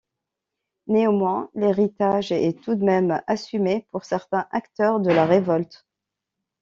Néanmoins, 0.87 1.51
l’héritage 1.53 2.31
est 2.31 2.59
tout 2.63 2.73
de 2.73 2.83
même 2.83 3.21
assumé 3.27 3.85
pour 3.91 4.03
certains 4.03 4.47
acteurs 4.51 4.99
de 4.99 5.11
la 5.11 5.27
révolte. 5.27 5.85